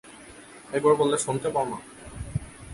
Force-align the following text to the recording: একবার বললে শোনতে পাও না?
একবার 0.71 0.93
বললে 0.95 1.17
শোনতে 1.17 1.49
পাও 1.53 1.65
না? 1.71 1.77